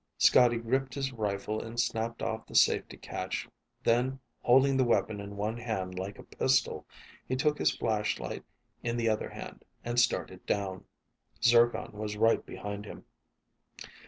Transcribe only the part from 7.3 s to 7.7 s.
took